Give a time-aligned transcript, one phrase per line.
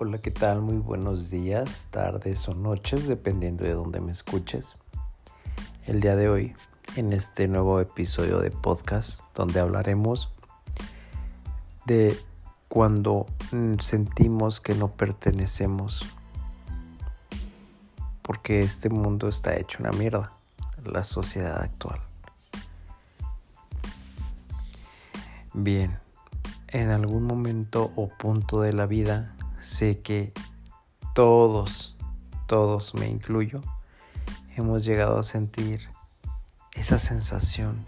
[0.00, 0.60] Hola, ¿qué tal?
[0.60, 4.76] Muy buenos días, tardes o noches, dependiendo de dónde me escuches.
[5.86, 6.54] El día de hoy,
[6.94, 10.32] en este nuevo episodio de podcast, donde hablaremos
[11.84, 12.16] de
[12.68, 13.26] cuando
[13.80, 16.06] sentimos que no pertenecemos,
[18.22, 20.32] porque este mundo está hecho una mierda,
[20.84, 21.98] la sociedad actual.
[25.54, 25.98] Bien,
[26.68, 30.32] en algún momento o punto de la vida sé que
[31.14, 31.96] todos,
[32.46, 33.60] todos me incluyo,
[34.56, 35.88] hemos llegado a sentir
[36.72, 37.84] esa sensación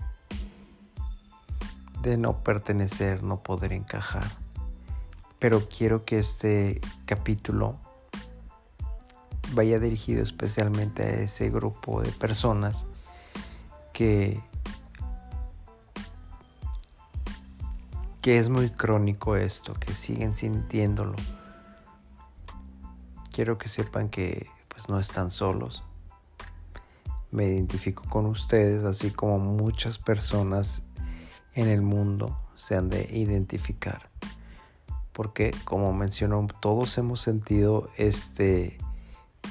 [2.03, 4.29] de no pertenecer, no poder encajar.
[5.39, 7.77] Pero quiero que este capítulo
[9.53, 12.87] vaya dirigido especialmente a ese grupo de personas
[13.93, 14.41] que
[18.21, 21.17] que es muy crónico esto, que siguen sintiéndolo
[23.31, 25.85] quiero que sepan que pues no están solos.
[27.31, 30.83] Me identifico con ustedes, así como muchas personas
[31.55, 34.09] en el mundo se han de identificar.
[35.13, 38.79] Porque como mencionó, todos hemos sentido este,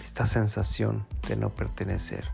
[0.03, 2.25] esta sensación de no pertenecer.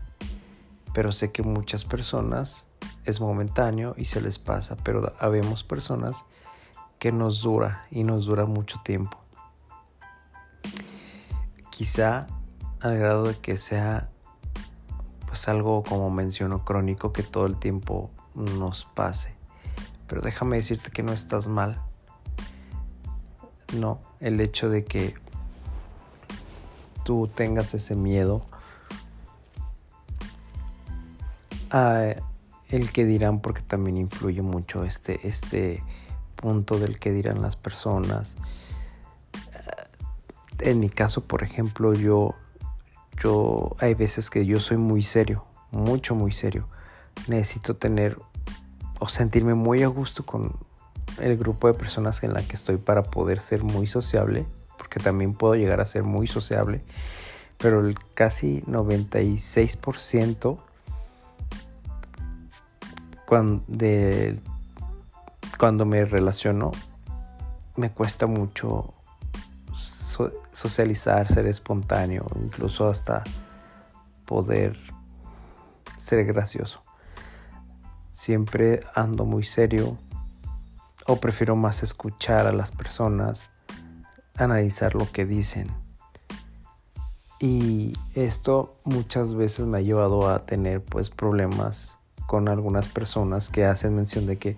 [0.94, 2.66] Pero sé que muchas personas
[3.04, 6.24] es momentáneo y se les pasa, pero habemos personas
[6.98, 9.25] que nos dura y nos dura mucho tiempo
[11.76, 12.26] quizá
[12.80, 14.08] al grado de que sea
[15.26, 19.34] pues algo como menciono crónico que todo el tiempo nos pase.
[20.06, 21.82] Pero déjame decirte que no estás mal.
[23.76, 25.16] No, el hecho de que
[27.04, 28.46] tú tengas ese miedo
[31.70, 32.14] a
[32.68, 35.82] el que dirán porque también influye mucho este este
[36.36, 38.36] punto del que dirán las personas
[40.60, 42.34] en mi caso, por ejemplo, yo,
[43.22, 46.68] yo, hay veces que yo soy muy serio, mucho, muy serio.
[47.28, 48.18] Necesito tener
[49.00, 50.54] o sentirme muy a gusto con
[51.20, 54.46] el grupo de personas en la que estoy para poder ser muy sociable,
[54.78, 56.82] porque también puedo llegar a ser muy sociable,
[57.58, 60.58] pero el casi 96%
[63.26, 64.38] cuando, de,
[65.58, 66.70] cuando me relaciono
[67.76, 68.94] me cuesta mucho
[70.52, 73.24] socializar, ser espontáneo, incluso hasta
[74.24, 74.76] poder
[75.98, 76.82] ser gracioso.
[78.10, 79.98] Siempre ando muy serio
[81.06, 83.50] o prefiero más escuchar a las personas,
[84.36, 85.68] analizar lo que dicen.
[87.38, 91.94] Y esto muchas veces me ha llevado a tener pues problemas
[92.26, 94.56] con algunas personas que hacen mención de que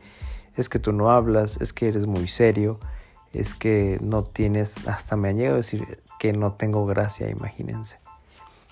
[0.57, 2.81] es que tú no hablas, es que eres muy serio,
[3.33, 7.99] es que no tienes, hasta me han llegado a decir que no tengo gracia, imagínense.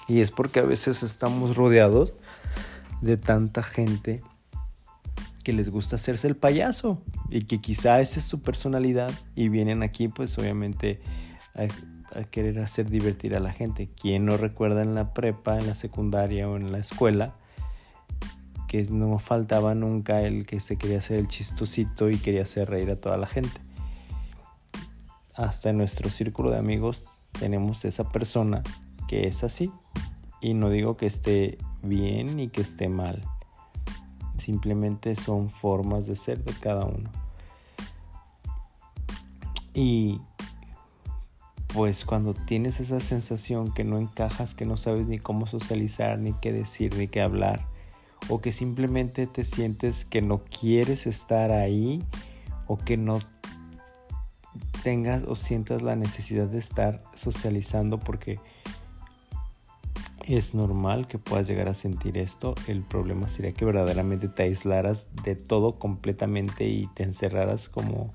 [0.08, 2.14] Y es porque a veces estamos rodeados
[3.00, 4.22] de tanta gente
[5.44, 7.00] que les gusta hacerse el payaso
[7.30, 11.00] y que quizá esa es su personalidad y vienen aquí pues obviamente
[11.54, 11.68] a,
[12.30, 13.90] querer hacer divertir a la gente.
[14.00, 17.34] ¿Quién no recuerda en la prepa, en la secundaria o en la escuela
[18.68, 22.90] que no faltaba nunca el que se quería hacer el chistosito y quería hacer reír
[22.90, 23.66] a toda la gente?
[25.36, 27.04] Hasta en nuestro círculo de amigos
[27.38, 28.62] tenemos esa persona
[29.06, 29.70] que es así.
[30.41, 33.22] Y no digo que esté bien ni que esté mal.
[34.36, 37.10] Simplemente son formas de ser de cada uno.
[39.74, 40.20] Y
[41.68, 46.32] pues cuando tienes esa sensación que no encajas, que no sabes ni cómo socializar, ni
[46.32, 47.66] qué decir, ni qué hablar,
[48.28, 52.03] o que simplemente te sientes que no quieres estar ahí,
[52.66, 53.18] o que no
[54.86, 58.38] tengas o sientas la necesidad de estar socializando porque
[60.28, 62.54] es normal que puedas llegar a sentir esto.
[62.69, 68.12] El problema sería que verdaderamente te aislaras de todo completamente y te encerraras como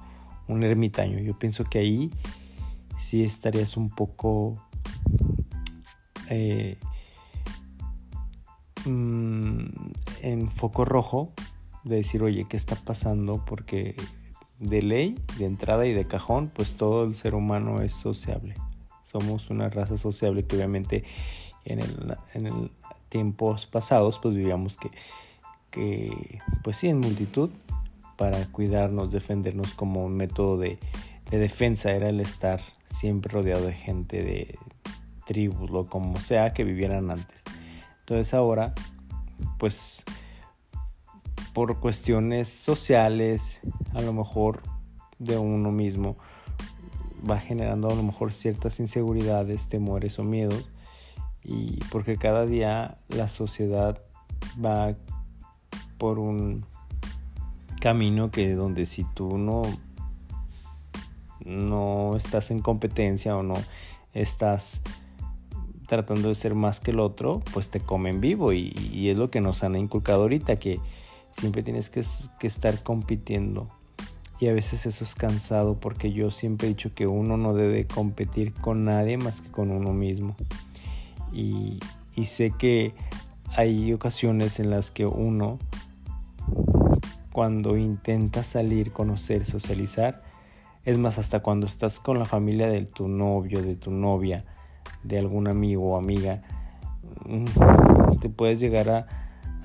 [0.48, 1.20] un ermitaño.
[1.20, 2.10] Yo pienso que ahí
[2.98, 4.54] sí estarías un poco
[6.30, 6.78] eh,
[8.86, 9.66] mm,
[10.22, 11.34] en foco rojo
[11.84, 13.44] de decir, oye, ¿qué está pasando?
[13.44, 13.98] Porque
[14.62, 18.56] de ley, de entrada y de cajón, pues todo el ser humano es sociable.
[19.04, 21.04] Somos una raza sociable que obviamente
[21.66, 22.72] en el, en
[23.10, 24.92] tiempos pasados pues vivíamos que,
[25.72, 27.50] que, pues sí, en multitud
[28.18, 30.78] para cuidarnos, defendernos como un método de,
[31.32, 34.60] de defensa era el estar siempre rodeado de gente, de
[35.26, 37.44] tribus, lo como sea que vivieran antes.
[38.02, 38.76] Entonces ahora,
[39.58, 40.04] pues
[41.54, 43.62] por cuestiones sociales,
[43.94, 44.62] a lo mejor
[45.20, 46.18] de uno mismo,
[47.30, 50.70] va generando a lo mejor ciertas inseguridades, temores o miedos.
[51.44, 54.02] Y porque cada día la sociedad
[54.64, 54.94] va
[55.98, 56.66] por un
[57.80, 59.64] camino que donde si tú no
[61.46, 63.56] no estás en competencia o no
[64.14, 64.82] estás
[65.88, 69.42] tratando de ser más que el otro, pues te comen vivo y, es lo que
[69.42, 70.80] nos han inculcado ahorita, que
[71.32, 72.02] siempre tienes que,
[72.46, 73.68] estar compitiendo.
[74.40, 77.86] Y a veces eso es cansado porque yo siempre he dicho que uno no debe
[77.86, 80.36] competir con nadie más que con uno mismo.
[81.32, 81.80] Y,
[82.16, 82.94] y sé que
[83.56, 85.60] hay ocasiones en las que uno,
[87.32, 90.24] cuando intenta salir, conocer, socializar,
[90.84, 94.46] es más, hasta cuando estás con la familia de tu novio, de tu novia,
[95.04, 96.42] de algún amigo o amiga,
[97.26, 99.08] mm, te puedes llegar a,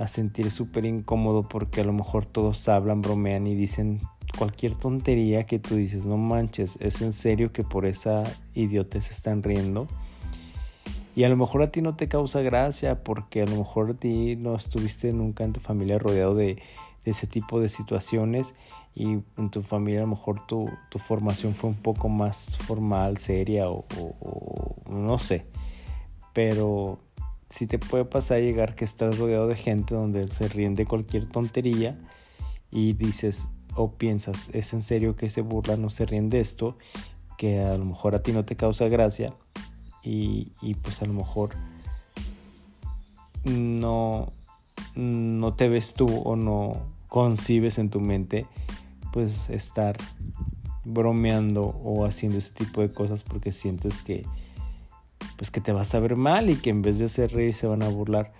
[0.06, 4.00] sentir súper incómodo porque a lo mejor todos hablan, bromean y dicen
[4.36, 8.22] cualquier tontería que tú dices, no manches, es en serio que por esa
[8.54, 9.88] idiotez están riendo.
[11.16, 13.94] Y a lo mejor a ti no te causa gracia porque a lo mejor a
[13.94, 16.62] ti no estuviste nunca en tu familia rodeado de,
[17.06, 18.54] ese tipo de situaciones
[18.94, 23.70] y en tu familia a lo mejor tu, formación fue un poco más formal, seria
[23.70, 23.86] o,
[24.90, 25.46] no sé.
[26.34, 26.98] Pero
[27.48, 31.26] si te puede pasar llegar que estás rodeado de gente donde se ríen de cualquier
[31.28, 31.98] tontería
[32.70, 36.76] y dices o piensas, es en serio que se burlan o se ríen de esto,
[37.36, 39.34] que a lo mejor a ti no te causa gracia
[40.02, 41.50] y, y pues a lo mejor
[43.44, 44.32] no,
[44.94, 48.46] no te ves tú o no concibes en tu mente
[49.12, 49.96] pues estar
[50.84, 54.24] bromeando o haciendo ese tipo de cosas porque sientes que
[55.36, 57.66] pues que te vas a ver mal y que en vez de hacer reír se
[57.66, 58.32] van a burlar.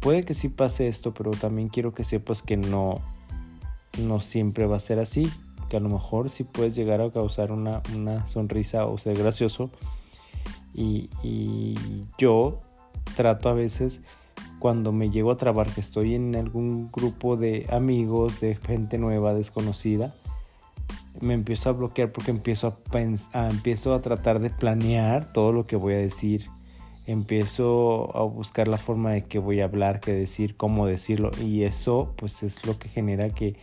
[0.00, 3.00] Puede que sí pase esto, pero también quiero que sepas que no
[3.98, 5.30] no siempre va a ser así,
[5.68, 7.82] que a lo mejor sí puedes llegar a causar una,
[8.26, 9.70] sonrisa o ser gracioso.
[10.74, 11.74] Y, y
[12.18, 12.60] yo
[13.16, 14.02] trato a veces
[14.58, 19.32] cuando me llego a trabar, que estoy en algún grupo de amigos, de gente nueva,
[19.32, 20.14] desconocida,
[21.20, 25.66] me empiezo a bloquear porque empiezo a, pensar, empiezo a tratar de planear todo lo
[25.66, 26.46] que voy a decir.
[27.06, 31.30] Empiezo a buscar la forma de qué voy a hablar, qué decir, cómo decirlo.
[31.40, 33.56] Y eso pues es lo que genera que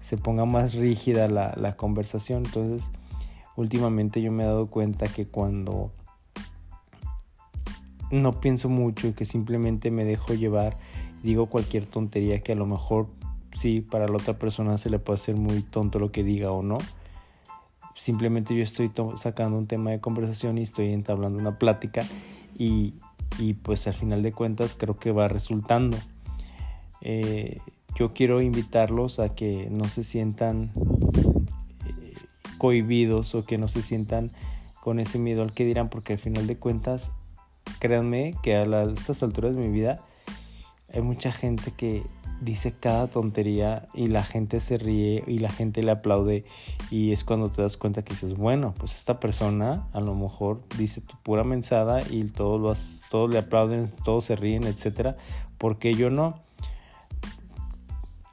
[0.00, 2.44] se ponga más rígida la, la conversación.
[2.46, 2.90] Entonces,
[3.56, 5.92] últimamente yo me he dado cuenta que cuando
[8.10, 10.78] no pienso mucho y que simplemente me dejo llevar,
[11.22, 13.08] digo cualquier tontería que a lo mejor
[13.52, 16.62] sí para la otra persona se le puede hacer muy tonto lo que diga o
[16.62, 16.78] no.
[17.96, 22.02] Simplemente yo estoy sacando un tema de conversación y estoy entablando una plática
[22.58, 22.94] y,
[23.62, 25.96] pues al final de cuentas creo que va resultando.
[27.00, 27.58] Eh,
[27.94, 30.72] yo quiero invitarlos a que no se sientan
[31.86, 32.12] eh,
[32.58, 34.30] cohibidos o que no se sientan
[34.82, 37.12] con ese miedo al que dirán porque al final de cuentas
[37.78, 40.04] créanme que a, estas alturas de mi vida
[40.92, 42.02] hay mucha gente que
[42.40, 46.44] dice cada tontería y la gente se ríe y la gente le aplaude
[46.90, 50.60] y es cuando te das cuenta que dices, bueno, pues esta persona a lo mejor
[50.76, 55.16] dice tu pura mensada y todos, todos le aplauden, todos se ríen, etcétera,
[55.58, 56.40] porque yo no.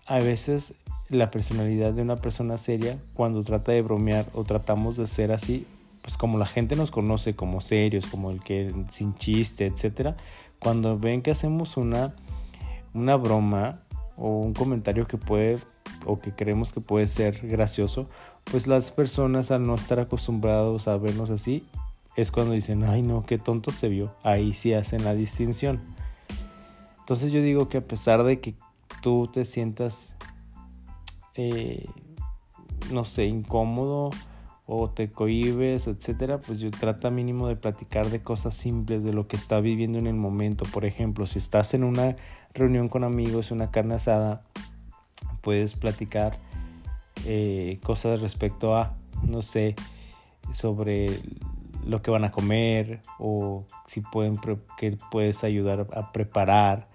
[0.05, 0.75] A veces
[1.09, 5.65] la personalidad de una persona seria, cuando trata de bromear o tratamos de ser así,
[6.01, 10.17] pues como la gente nos conoce como serios, como el que sin chiste, etcétera,
[10.59, 12.13] cuando ven que hacemos una,
[12.93, 13.79] una broma
[14.17, 15.59] o un comentario que puede
[16.05, 18.09] o que creemos que puede ser gracioso,
[18.45, 21.65] pues las personas al no estar acostumbrados a vernos así,
[22.15, 24.13] es cuando dicen, ay no, qué tonto se vio.
[24.23, 25.81] Ahí sí hacen la distinción.
[26.99, 28.55] Entonces yo digo que a pesar de que
[29.01, 30.15] tú te sientas,
[31.35, 31.87] eh,
[32.91, 34.11] no sé, incómodo,
[34.65, 39.27] o te cohibes, etcétera, pues yo trata mínimo de platicar de cosas simples, de lo
[39.27, 40.63] que está viviendo en el momento.
[40.65, 42.15] Por ejemplo, si estás en una
[42.53, 44.41] reunión con amigos, una carne asada,
[45.41, 46.37] puedes platicar
[47.25, 49.75] eh, cosas respecto a, no sé,
[50.51, 51.19] sobre
[51.85, 54.35] lo que van a comer o si pueden,
[54.77, 56.87] que puedes ayudar a preparar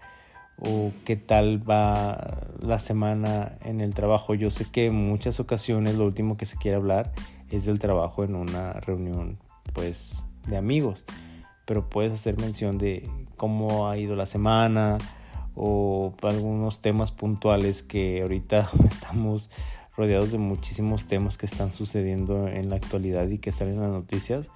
[0.58, 4.34] o qué tal va la semana en el trabajo.
[4.34, 7.12] Yo sé que en muchas ocasiones lo último que se quiere hablar
[7.50, 9.38] es del trabajo en una reunión
[9.72, 11.04] pues de amigos
[11.68, 14.96] pero puedes hacer mención de cómo ha ido la semana
[15.58, 19.50] o algunos temas puntuales que ahorita estamos
[19.96, 23.90] rodeados de muchísimos temas que están sucediendo en la actualidad y que salen en las
[23.90, 24.50] noticias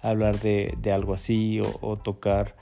[0.00, 2.56] hablar de, algo así o, tocar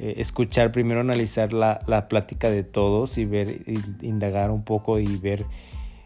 [0.00, 3.62] eh, escuchar primero analizar la, la, plática de todos y ver
[4.00, 5.46] indagar un poco y ver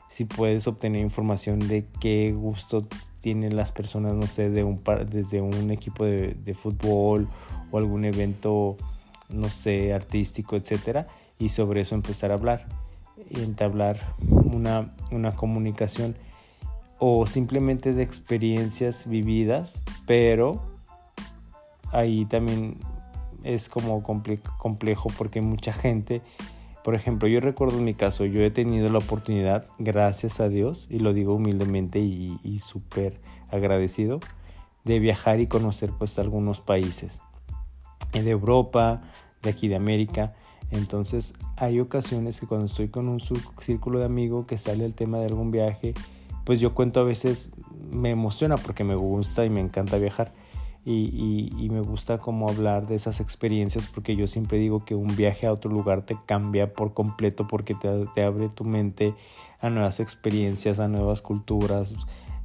[0.09, 2.87] si puedes obtener información de qué gusto
[3.21, 7.29] tienen las personas, no sé, de un desde un equipo de, de fútbol
[7.71, 8.77] o algún evento,
[9.31, 11.07] no sé, artístico, etcétera,
[11.43, 12.67] y sobre eso empezar a hablar
[13.29, 16.15] y entablar una, una comunicación
[17.01, 20.63] o simplemente de experiencias vividas, pero
[21.91, 22.79] ahí también
[23.43, 26.23] es como complejo porque mucha gente,
[26.85, 30.87] por ejemplo, yo recuerdo en mi caso, yo he tenido la oportunidad, gracias a Dios,
[30.91, 33.21] y lo digo humildemente y, y súper
[33.51, 34.21] agradecido,
[34.85, 37.21] de viajar y conocer pues algunos países
[38.13, 39.03] de Europa,
[39.43, 40.35] de aquí de América.
[40.73, 43.21] Entonces hay ocasiones que cuando estoy con un
[43.61, 45.95] círculo de amigos que sale el tema de algún viaje,
[46.45, 47.51] pues yo cuento a veces,
[47.91, 50.33] me emociona porque me gusta y me encanta viajar.
[50.85, 55.47] Y, me gusta como hablar de esas experiencias porque yo siempre digo que un viaje
[55.47, 59.15] a otro lugar te cambia por completo porque te, te abre tu mente
[59.61, 61.95] a nuevas experiencias, a nuevas culturas.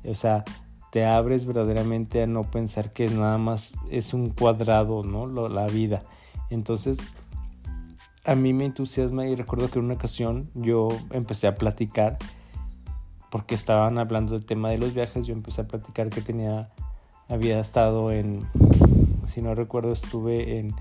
[0.05, 0.45] O sea,
[0.91, 5.27] te abres verdaderamente a no pensar que nada más es un cuadrado, ¿no?
[5.49, 6.03] la vida.
[6.49, 6.99] Entonces,
[8.27, 12.17] a mí me entusiasma y recuerdo que en una ocasión yo empecé a platicar
[13.31, 16.69] porque estaban hablando del tema de los viajes, yo empecé a platicar que tenía
[17.29, 18.45] había estado en,
[19.27, 20.73] si no recuerdo, estuve en,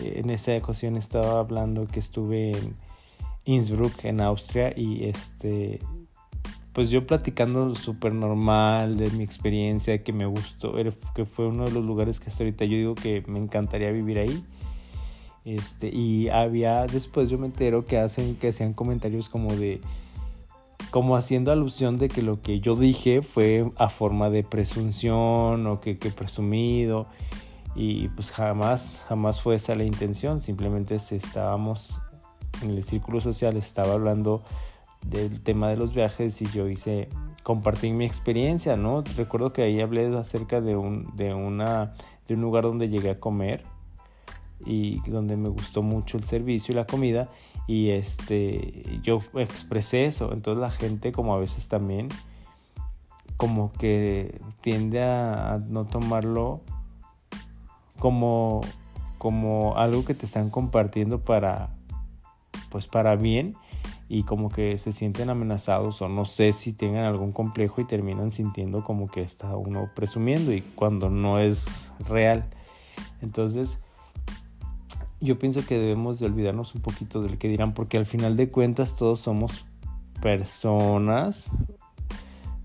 [0.00, 2.76] en esa ocasión estaba hablando que estuve en
[3.44, 5.80] Innsbruck, en Austria, y este,
[6.72, 10.74] pues yo platicando súper normal de mi experiencia, que me gustó,
[11.14, 14.18] que fue uno de los lugares que hasta ahorita yo digo que me encantaría vivir
[14.18, 14.44] ahí.
[15.46, 19.80] Este, y había, después yo me entero que hacen, que hacían comentarios como de,
[20.90, 25.80] como haciendo alusión de que lo que yo dije fue a forma de presunción o
[25.80, 27.06] que, que presumido
[27.76, 32.00] y pues jamás, jamás fue esa la intención, simplemente estábamos
[32.60, 34.42] en el círculo social, estaba hablando
[35.06, 37.08] del tema de los viajes y yo hice,
[37.44, 39.04] compartí mi experiencia, ¿no?
[39.16, 41.94] Recuerdo que ahí hablé acerca de un, de una,
[42.26, 43.62] de un lugar donde llegué a comer
[44.64, 47.28] y donde me gustó mucho el servicio y la comida
[47.66, 50.32] y este yo expresé eso.
[50.32, 52.08] Entonces la gente como a veces también
[53.36, 56.62] como que tiende a, no tomarlo
[57.98, 58.60] como
[59.18, 61.70] como algo que te están compartiendo para
[62.70, 63.56] pues para bien
[64.08, 68.30] y como que se sienten amenazados o no sé si tengan algún complejo y terminan
[68.30, 72.48] sintiendo como que está uno presumiendo y cuando no es real.
[73.20, 73.82] Entonces
[75.20, 78.50] yo pienso que debemos de olvidarnos un poquito del que dirán, porque al final de
[78.50, 79.66] cuentas todos somos
[80.20, 81.50] personas.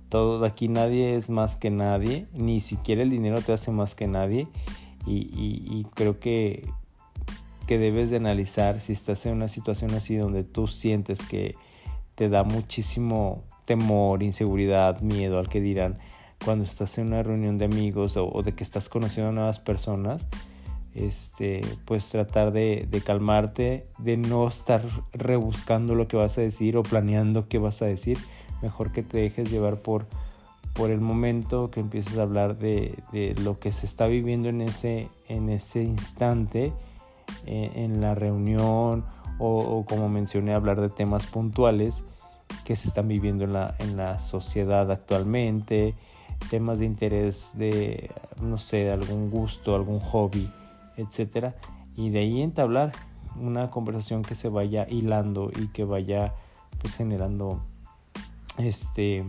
[0.10, 4.08] Todo, aquí nadie es más que nadie, ni siquiera el dinero te hace más que
[4.08, 4.48] nadie.
[5.08, 6.68] Y, creo que,
[7.66, 11.56] que debes de analizar si estás en una situación así donde tú sientes que
[12.16, 15.98] te da muchísimo temor, inseguridad, miedo al que dirán
[16.44, 19.60] cuando estás en una reunión de amigos o, o de que estás conociendo a nuevas
[19.60, 20.28] personas
[20.94, 24.84] este, pues tratar de, calmarte, de no estar
[25.14, 28.18] rebuscando lo que vas a decir o planeando qué vas a decir.
[28.62, 30.06] Mejor que te dejes llevar por,
[30.74, 32.96] por el momento, que empieces a hablar de,
[33.42, 36.74] lo que se está viviendo en ese, en ese instante,
[37.46, 39.06] eh, en la reunión,
[39.40, 42.04] o, como mencioné, hablar de temas puntuales
[42.64, 45.96] que se están viviendo en la, en la sociedad actualmente,
[46.52, 50.48] temas de interés de, no sé, algún gusto, algún hobby
[50.98, 51.56] etcétera,
[51.96, 52.92] y de ahí entablar
[53.40, 56.34] una conversación que se vaya hilando y que vaya
[56.80, 57.62] pues generando
[58.58, 59.24] este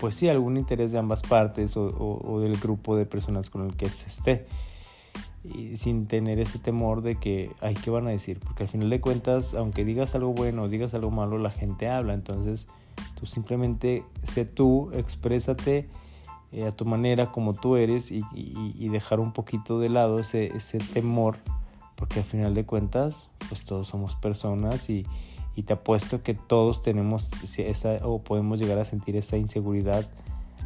[0.00, 3.88] pues sí algún interés de ambas partes o, del grupo de personas con el que
[3.88, 4.46] se esté.
[5.76, 9.00] Sin tener ese temor de que ay qué van a decir porque al final de
[9.00, 12.14] cuentas aunque digas algo bueno o digas algo malo la gente habla.
[12.14, 12.66] Entonces
[13.18, 15.88] tú simplemente sé tú exprésate
[16.50, 20.50] eh, a tu manera, como tú eres, y, dejar un poquito de lado ese,
[20.94, 21.36] temor,
[21.94, 25.06] porque al final de cuentas, pues todos somos personas y,
[25.66, 30.08] te apuesto que todos tenemos esa, o podemos llegar a sentir esa inseguridad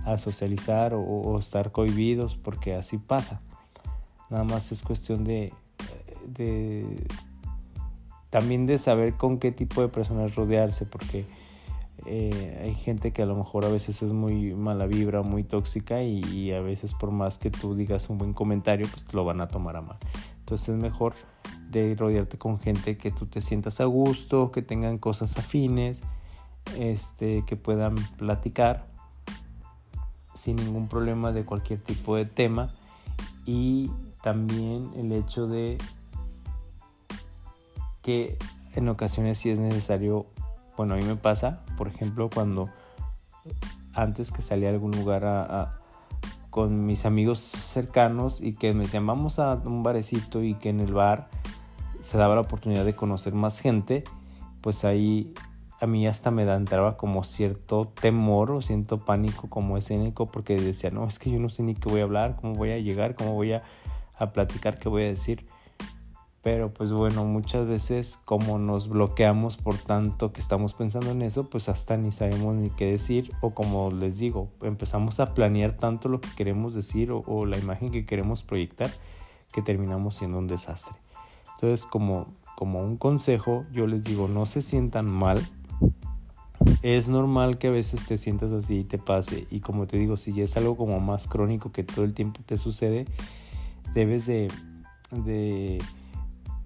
[0.04, 3.40] a socializar o, estar cohibidos, porque así pasa.
[4.28, 5.52] Nada más es cuestión de,
[6.26, 7.06] de
[8.30, 11.24] también de saber con qué tipo de personas rodearse, porque
[12.06, 16.02] eh, hay gente que a lo mejor a veces es muy mala vibra, muy tóxica
[16.02, 19.48] y, a veces por más que tú digas un buen comentario, pues lo van a
[19.48, 19.98] tomar a mal.
[20.40, 21.14] Entonces es mejor
[21.70, 26.02] de rodearte con gente que tú te sientas a gusto, que tengan cosas afines,
[26.76, 28.86] este, que puedan platicar
[30.34, 32.74] sin ningún problema de cualquier tipo de tema
[33.46, 33.90] y
[34.22, 35.78] también el hecho de
[38.02, 38.36] que
[38.74, 40.26] en ocasiones si es necesario
[40.82, 42.68] bueno, a mí me pasa, por ejemplo, cuando
[43.94, 45.78] antes que salía a algún lugar a,
[46.50, 50.80] con mis amigos cercanos y que me decían vamos a un barecito y que en
[50.80, 51.28] el bar
[52.00, 54.02] se daba la oportunidad de conocer más gente,
[54.60, 55.32] pues ahí
[55.80, 60.56] a mí hasta me da, entraba como cierto temor o cierto pánico como escénico porque
[60.56, 62.78] decía, no, es que yo no sé ni qué voy a hablar, cómo voy a
[62.78, 63.62] llegar, cómo voy a,
[64.18, 65.46] a platicar, qué voy a decir.
[66.42, 71.48] Pero pues bueno, muchas veces como nos bloqueamos por tanto que estamos pensando en eso,
[71.48, 76.08] pues hasta ni sabemos ni qué decir o como les digo, empezamos a planear tanto
[76.08, 78.90] lo que queremos decir o, la imagen que queremos proyectar
[79.52, 80.96] que terminamos siendo un desastre.
[81.54, 85.40] Entonces como, como un consejo yo les digo, no se sientan mal.
[86.82, 90.16] Es normal que a veces te sientas así y te pase y como te digo,
[90.16, 93.06] si ya es algo como más crónico que todo el tiempo te sucede,
[93.94, 94.48] debes de,
[95.12, 95.78] de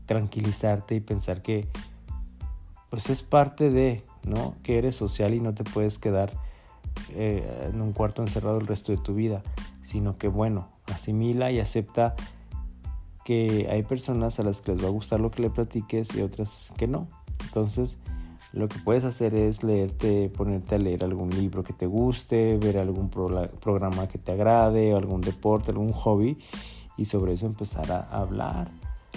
[0.07, 1.69] tranquilizarte y pensar que
[2.91, 4.55] pues es parte de, ¿no?
[4.63, 6.33] Que eres social y no te puedes quedar
[7.11, 9.43] eh, en un cuarto encerrado el resto de tu vida,
[9.83, 12.15] sino que bueno, asimila y acepta
[13.25, 16.23] que hay personas a las que les va a gustar lo que le platiques y
[16.23, 17.09] otras que no.
[17.45, 17.99] Entonces,
[18.53, 22.79] lo que puedes hacer es leerte, ponerte a leer algún libro que te guste, ver
[22.79, 26.39] algún programa que te agrade, algún deporte, algún hobby
[26.97, 28.71] y sobre eso empezar a hablar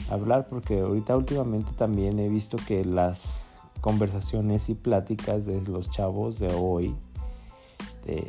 [0.10, 3.44] hablar porque ahorita últimamente también he visto que las
[3.82, 6.96] conversaciones y pláticas de los chavos de hoy,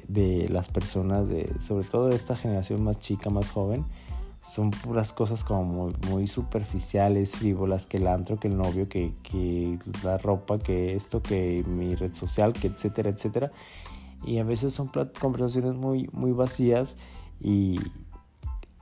[0.09, 3.85] de, las personas, de, sobre todo de esta generación más chica, más joven,
[4.47, 9.79] son puras cosas como muy, superficiales, frívolas, que el antro, que el novio, que, que,
[10.03, 13.53] la ropa, que esto, que mi red social, que etcétera, etcétera.
[14.25, 16.97] Y a veces son conversaciones muy, muy vacías
[17.41, 17.81] y,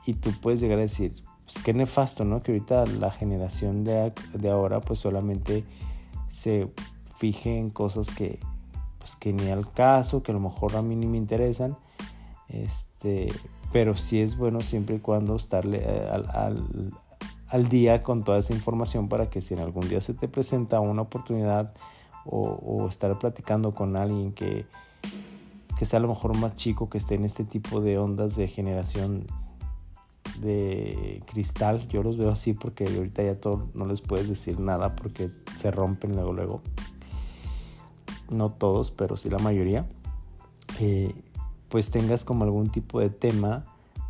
[0.05, 1.15] y tú puedes llegar a decir,
[1.49, 2.43] pues qué nefasto, ¿no?
[2.43, 5.65] Que ahorita la generación de, de ahora pues solamente
[6.29, 6.71] se
[7.17, 8.39] fije en cosas que,
[8.99, 11.75] pues que ni al caso, que a lo mejor a mí ni me interesan,
[12.51, 13.33] este,
[13.73, 16.93] pero sí es bueno siempre y cuando estarle eh, al,
[17.49, 20.81] al, día con toda esa información para que si en algún día se te presenta
[20.81, 21.73] una oportunidad
[22.27, 24.67] o, o estar platicando con alguien que,
[25.79, 28.49] que sea a lo mejor más chico, que esté en este tipo de ondas de
[28.49, 29.27] generación
[30.41, 31.87] de cristal.
[31.89, 35.71] Yo los veo así porque ahorita ya todo no les puedes decir nada porque se
[35.71, 36.63] rompen luego luego.
[38.31, 39.87] No todos, pero sí la mayoría.
[40.81, 41.15] Eh,
[41.69, 43.65] pues tengas como algún tipo de tema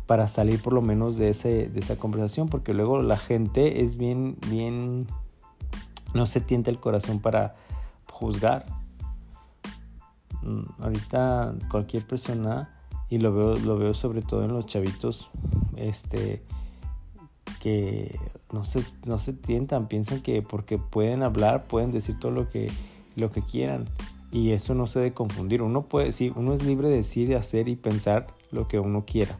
[0.05, 3.95] para salir por lo menos de, ese, de esa conversación porque luego la gente es
[3.95, 5.07] bien, bien,
[6.13, 7.55] no se tienta el corazón para
[8.11, 8.65] juzgar.
[10.41, 12.75] Mm, ahorita cualquier persona
[13.09, 15.29] y lo veo, lo veo sobre todo en los chavitos
[15.79, 16.43] este,
[17.59, 18.19] que
[18.51, 22.71] no se, tientan, piensan que porque pueden hablar, pueden decir todo lo que,
[23.15, 23.85] lo que quieran.
[24.31, 25.61] Y eso no se debe confundir.
[25.61, 29.37] Uno puede, sí, uno es libre de decir, hacer y pensar lo que uno quiera,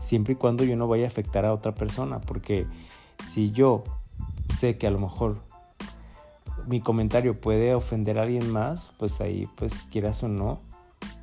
[0.00, 2.66] siempre y cuando yo no vaya a afectar a otra persona, porque
[3.24, 3.84] si yo
[4.54, 5.42] sé que a lo mejor
[6.66, 10.60] mi comentario puede ofender a alguien más, pues ahí, pues quieras o no,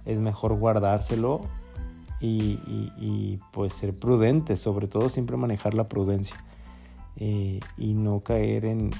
[0.06, 1.41] es mejor guardárselo
[2.25, 6.36] y, pues ser prudente, sobre todo siempre manejar la prudencia
[7.17, 8.91] eh, y no caer en,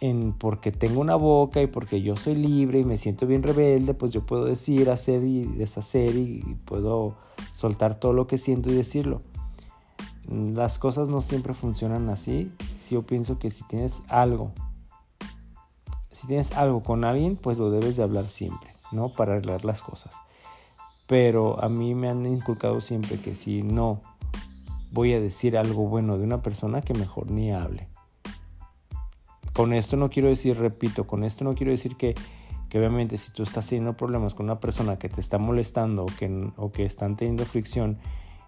[0.00, 3.94] en, porque tengo una boca y porque yo soy libre y me siento bien rebelde,
[3.94, 7.16] pues yo puedo decir, hacer y deshacer y, puedo
[7.52, 9.22] soltar todo lo que siento y decirlo.
[10.28, 12.52] Las cosas no siempre funcionan así.
[12.76, 14.50] Si yo pienso que si tienes algo,
[16.10, 19.08] si tienes algo con alguien, pues lo debes de hablar siempre, ¿no?
[19.08, 20.16] Para arreglar las cosas
[21.06, 24.00] pero a mí me han inculcado siempre que si no
[24.90, 27.88] voy a decir algo bueno de una persona, que mejor ni hable.
[29.52, 32.14] Con esto no quiero decir, repito, con esto no quiero decir que,
[32.68, 36.06] que obviamente si tú estás teniendo problemas con una persona que te está molestando o
[36.06, 37.98] que, o que están teniendo fricción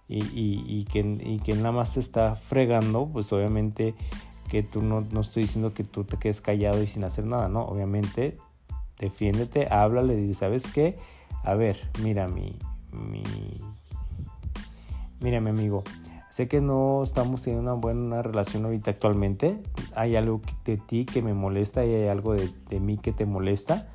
[0.09, 3.95] y, y, que, y que nada más te está fregando, pues obviamente
[4.49, 7.49] que tú no, no estoy diciendo que tú te quedes callado y sin hacer nada,
[7.49, 8.39] no, obviamente
[8.99, 10.99] defiéndete, háblale y ¿sabes qué?
[11.45, 12.59] a ver, mira mi,
[12.93, 13.23] mi,
[15.21, 15.83] mira mi amigo,
[16.31, 19.63] sé que no estamos en una buena relación ahorita actualmente,
[19.95, 23.25] hay algo de ti que me molesta y hay algo de, de mí que te
[23.25, 23.89] molesta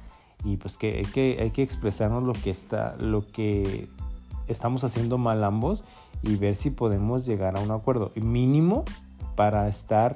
[0.44, 3.88] y pues que hay, que hay que expresarnos lo que está, lo que
[4.48, 5.84] estamos haciendo mal ambos
[6.22, 8.84] y ver si podemos llegar a un acuerdo mínimo
[9.36, 10.16] para estar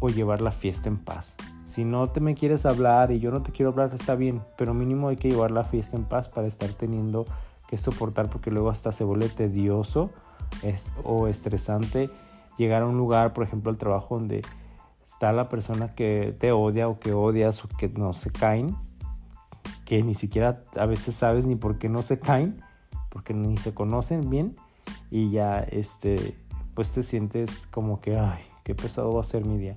[0.00, 1.36] o llevar la fiesta en paz.
[1.64, 4.74] Si no te me quieres hablar y yo no te quiero hablar, está bien, pero
[4.74, 7.24] mínimo hay que llevar la fiesta en paz para estar teniendo
[7.68, 10.10] que soportar porque luego hasta se vuelve tedioso
[11.02, 12.10] o estresante
[12.58, 14.42] llegar a un lugar, por ejemplo, al trabajo donde
[15.04, 18.76] está la persona que te odia o que odias o que no se caen
[19.84, 22.62] que ni siquiera a veces sabes ni por qué no se caen,
[23.10, 24.56] porque ni se conocen bien
[25.10, 26.36] y ya este
[26.74, 29.76] pues te sientes como que ay, qué pesado va a ser mi día.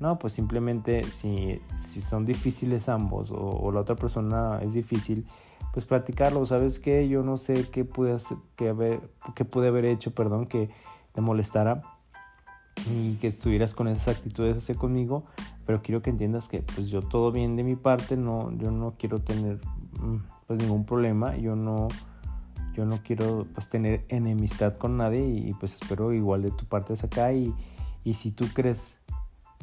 [0.00, 5.26] No, pues simplemente si, si son difíciles ambos o, la otra persona es difícil,
[5.72, 6.46] pues platicarlo.
[6.46, 7.08] ¿Sabes qué?
[7.08, 9.00] Yo no sé qué pude, hacer, qué haber,
[9.34, 10.70] qué pude haber hecho, perdón, que
[11.12, 11.82] te molestara
[12.86, 15.24] y que estuvieras con esas actitudes hacia conmigo,
[15.66, 18.94] pero quiero que entiendas que pues yo todo bien de mi parte, no, yo no
[18.96, 19.58] quiero tener
[20.00, 21.88] mm, pues ningún problema, yo no,
[22.74, 26.92] yo no quiero pues tener enemistad con nadie y, pues espero igual de tu parte
[26.92, 27.52] es acá y,
[28.04, 29.00] y si tú crees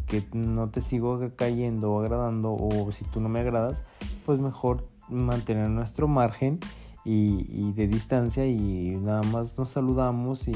[0.07, 3.83] que no te sigo cayendo o agradando o si tú no me agradas,
[4.25, 6.59] pues mejor mantener nuestro margen
[7.03, 10.53] y, de distancia y nada más nos saludamos y,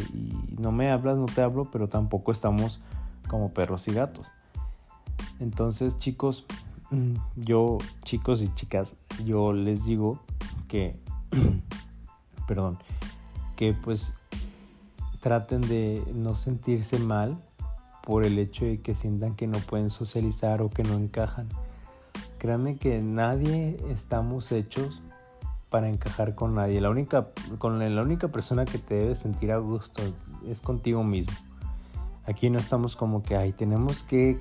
[0.58, 2.82] no me hablas, no te hablo, pero tampoco estamos
[3.28, 4.28] como perros y gatos.
[5.40, 6.46] Entonces chicos,
[6.90, 10.20] mm, yo chicos y chicas, yo les digo
[10.68, 11.00] que,
[12.48, 12.80] perdón,
[13.56, 14.14] que pues
[15.20, 17.44] traten de no sentirse mal
[18.04, 21.48] por el hecho de que sientan que no pueden socializar o que no encajan.
[22.38, 25.02] Créanme que nadie estamos hechos
[25.70, 26.82] para encajar con nadie.
[26.82, 30.02] La única, con la única persona que te debes sentir a gusto
[30.48, 31.34] es contigo mismo.
[32.26, 34.40] Aquí no estamos como que, ay, tenemos que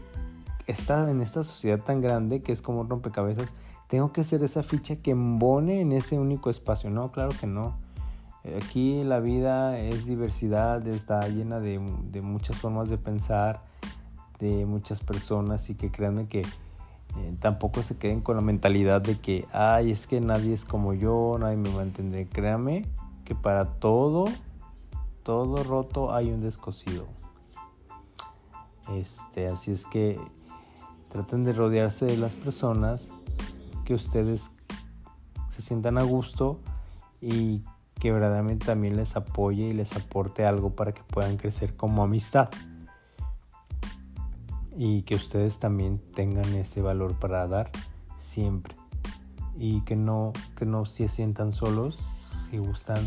[0.67, 3.55] estar en esta sociedad tan grande que es como rompecabezas.
[3.89, 6.91] Tengo que ser esa ficha que embone en ese único espacio.
[6.91, 7.77] No, claro que no.
[8.45, 11.79] Aquí la vida es diversidad, está llena de,
[12.23, 13.63] muchas formas de pensar,
[14.39, 19.19] de muchas personas y que créanme que eh, tampoco se queden con la mentalidad de
[19.19, 22.29] que, ay, es que nadie es como yo, nadie me va a entender.
[22.29, 22.87] Créanme
[23.25, 24.27] que para todo,
[25.23, 27.07] todo roto hay un descosido.
[28.95, 30.19] Este, así es que
[31.11, 33.11] traten de rodearse de las personas
[33.85, 34.53] que ustedes
[35.49, 36.61] se sientan a gusto
[37.21, 37.63] y
[37.99, 42.49] que verdaderamente también les apoye y les aporte algo para que puedan crecer como amistad.
[44.77, 47.71] Y que ustedes también tengan ese valor para dar
[48.17, 48.77] siempre.
[49.57, 51.99] Y que no, que no se sientan solos.
[52.49, 53.05] Si gustan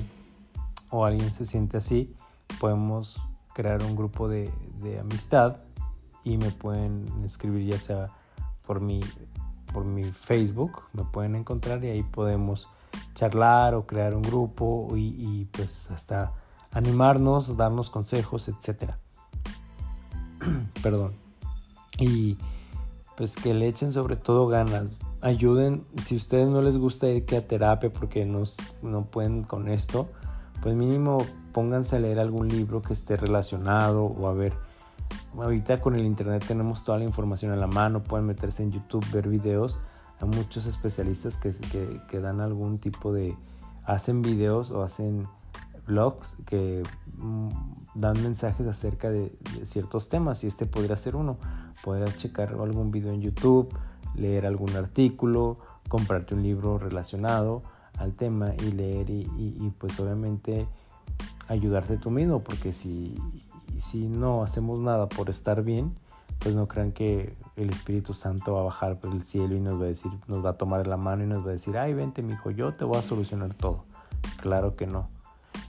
[0.89, 2.13] o alguien se siente así,
[2.59, 3.21] podemos
[3.53, 4.51] crear un grupo de,
[4.81, 5.57] de amistad
[6.23, 8.09] y me pueden escribir ya sea
[8.65, 8.99] por mi,
[9.73, 12.67] por mi Facebook, me pueden encontrar y ahí podemos
[13.13, 16.33] charlar o crear un grupo y, pues hasta
[16.71, 18.93] animarnos, darnos consejos, etc.
[20.83, 21.13] Perdón.
[21.99, 22.37] Y
[23.17, 24.97] pues que le echen sobre todo ganas.
[25.21, 28.43] Ayuden, si a ustedes no les gusta ir a terapia porque no,
[28.81, 30.09] no pueden con esto,
[30.63, 31.19] pues mínimo
[31.51, 34.53] pónganse a leer algún libro que esté relacionado o a ver.
[35.37, 39.05] Ahorita con el internet tenemos toda la información a la mano, pueden meterse en YouTube,
[39.11, 39.79] ver videos
[40.21, 41.51] hay muchos especialistas que,
[42.07, 43.35] que, dan algún tipo de,
[43.85, 45.27] hacen videos o hacen
[45.87, 46.83] blogs que
[47.17, 47.49] mm,
[47.95, 51.37] dan mensajes acerca de, ciertos temas y este podría ser uno.
[51.83, 53.75] Podrías checar algún video en YouTube,
[54.15, 55.57] leer algún artículo,
[55.87, 57.63] comprarte un libro relacionado
[57.97, 60.67] al tema y leer y, pues obviamente
[61.47, 63.15] ayudarte tú mismo porque si,
[63.77, 65.95] si no hacemos nada por estar bien,
[66.41, 69.79] pues no crean que el Espíritu Santo va a bajar por el cielo y nos
[69.79, 71.93] va a decir, nos va a tomar la mano y nos va a decir, ay,
[71.93, 73.85] vente, mi hijo, yo te voy a solucionar todo.
[74.41, 75.09] Claro que no.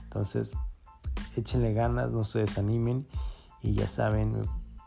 [0.03, 0.53] Entonces,
[1.35, 3.07] échenle ganas, no se desanimen
[3.61, 4.41] y ya saben,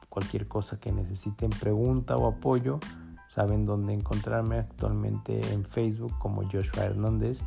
[0.08, 2.80] cualquier cosa que necesiten, pregunta o apoyo,
[3.28, 7.42] saben dónde encontrarme actualmente en Facebook como Joshua Hernández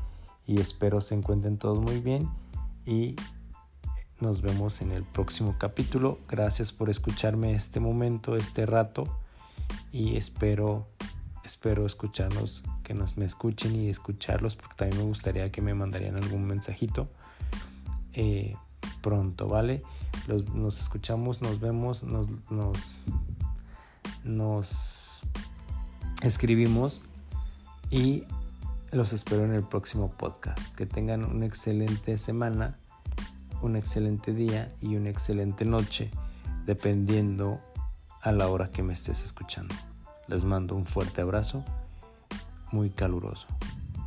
[0.45, 2.30] y espero se encuentren todos muy bien
[2.86, 3.15] y
[4.21, 6.19] nos vemos en el próximo capítulo.
[6.27, 9.03] Gracias por escucharme este momento, este rato
[9.91, 10.86] y espero
[11.43, 16.15] espero escucharnos, que nos me escuchen y escucharlos porque también me gustaría que me mandarían
[16.15, 17.10] algún mensajito
[18.13, 18.55] eh,
[19.01, 19.82] pronto, ¿vale?
[20.53, 23.05] nos escuchamos, nos vemos, nos, nos,
[24.23, 25.21] nos
[26.21, 27.01] escribimos
[27.89, 28.25] y
[28.91, 30.75] los espero en el próximo podcast.
[30.75, 32.77] Que tengan una excelente semana
[33.62, 36.12] un excelente día y una excelente noche,
[36.65, 37.60] dependiendo
[38.22, 39.76] a la hora que me estés escuchando.
[40.28, 41.63] Les mando un fuerte abrazo,
[42.72, 43.48] muy caluroso,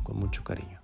[0.03, 0.82] con mucho cariño.